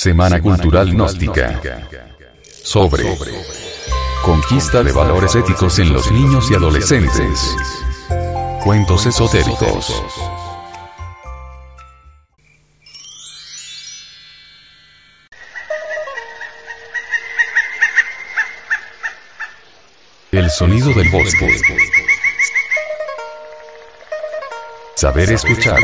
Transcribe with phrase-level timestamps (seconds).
[0.00, 1.60] Semana Cultural Gnóstica.
[2.62, 3.04] Sobre.
[4.22, 7.54] Conquista de valores éticos en los niños y adolescentes.
[8.64, 10.02] Cuentos esotéricos.
[20.32, 21.60] El sonido del bosque.
[24.96, 25.78] Saber escuchar.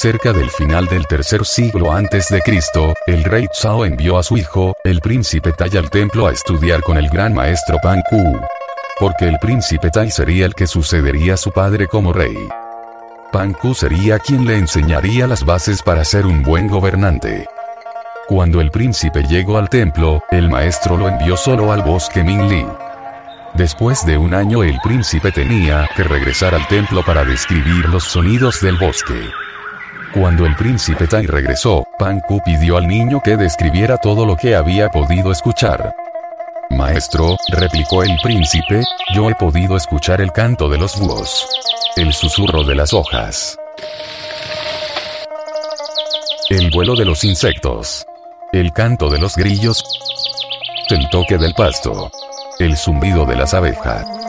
[0.00, 4.36] Cerca del final del tercer siglo antes de Cristo, el rey Zhao envió a su
[4.36, 8.38] hijo, el príncipe Tai al templo a estudiar con el gran maestro Pan Ku.
[9.00, 12.48] Porque el príncipe Tai sería el que sucedería a su padre como rey.
[13.32, 17.48] Pan Ku sería quien le enseñaría las bases para ser un buen gobernante.
[18.28, 22.64] Cuando el príncipe llegó al templo, el maestro lo envió solo al bosque Mingli.
[23.54, 28.60] Después de un año el príncipe tenía que regresar al templo para describir los sonidos
[28.60, 29.28] del bosque.
[30.14, 31.86] Cuando el príncipe Tai regresó,
[32.26, 35.94] Ku pidió al niño que describiera todo lo que había podido escuchar.
[36.70, 38.82] Maestro, replicó el príncipe,
[39.14, 41.46] yo he podido escuchar el canto de los búhos.
[41.96, 43.58] El susurro de las hojas.
[46.48, 48.06] El vuelo de los insectos.
[48.52, 49.84] El canto de los grillos.
[50.88, 52.10] El toque del pasto.
[52.58, 54.27] El zumbido de las abejas.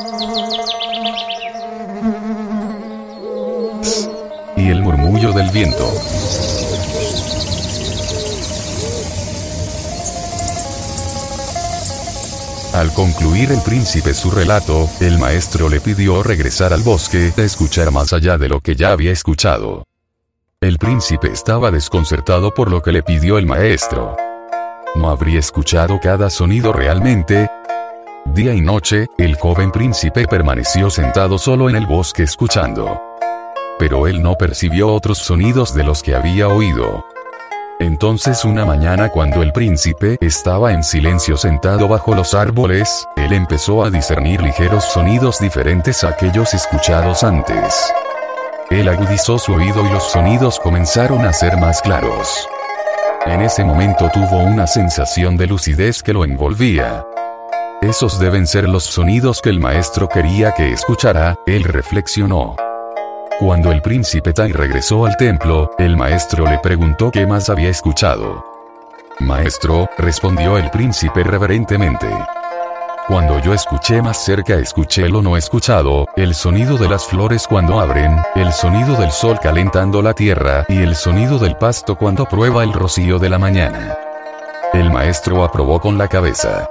[5.33, 5.91] Del viento.
[12.73, 17.91] Al concluir el príncipe su relato, el maestro le pidió regresar al bosque a escuchar
[17.91, 19.83] más allá de lo que ya había escuchado.
[20.61, 24.15] El príncipe estaba desconcertado por lo que le pidió el maestro.
[24.95, 27.49] ¿No habría escuchado cada sonido realmente?
[28.25, 33.08] Día y noche, el joven príncipe permaneció sentado solo en el bosque escuchando.
[33.79, 37.05] Pero él no percibió otros sonidos de los que había oído.
[37.79, 43.85] Entonces una mañana cuando el príncipe estaba en silencio sentado bajo los árboles, él empezó
[43.85, 47.93] a discernir ligeros sonidos diferentes a aquellos escuchados antes.
[48.69, 52.49] Él agudizó su oído y los sonidos comenzaron a ser más claros.
[53.25, 57.05] En ese momento tuvo una sensación de lucidez que lo envolvía.
[57.81, 62.57] Esos deben ser los sonidos que el maestro quería que escuchara, él reflexionó.
[63.39, 68.43] Cuando el príncipe Tai regresó al templo, el maestro le preguntó qué más había escuchado.
[69.21, 72.09] Maestro, respondió el príncipe reverentemente.
[73.07, 77.79] Cuando yo escuché más cerca escuché lo no escuchado, el sonido de las flores cuando
[77.79, 82.65] abren, el sonido del sol calentando la tierra y el sonido del pasto cuando prueba
[82.65, 83.97] el rocío de la mañana.
[84.73, 86.69] El maestro aprobó con la cabeza.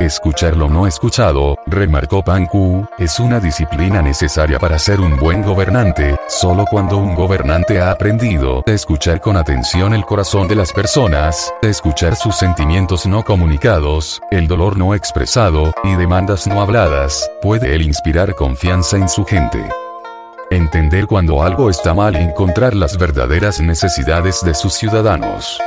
[0.00, 6.16] Escuchar lo no escuchado, remarcó Ku, es una disciplina necesaria para ser un buen gobernante,
[6.26, 11.52] solo cuando un gobernante ha aprendido a escuchar con atención el corazón de las personas,
[11.62, 17.76] a escuchar sus sentimientos no comunicados, el dolor no expresado, y demandas no habladas, puede
[17.76, 19.64] él inspirar confianza en su gente.
[20.50, 25.60] Entender cuando algo está mal y encontrar las verdaderas necesidades de sus ciudadanos.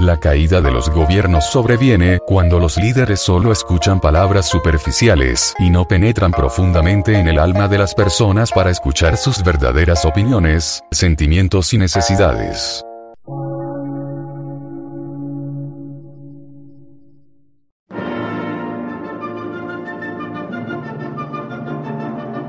[0.00, 5.86] La caída de los gobiernos sobreviene cuando los líderes solo escuchan palabras superficiales y no
[5.86, 11.78] penetran profundamente en el alma de las personas para escuchar sus verdaderas opiniones, sentimientos y
[11.78, 12.84] necesidades.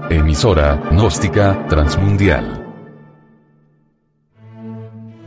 [0.09, 2.64] Emisora, gnóstica, transmundial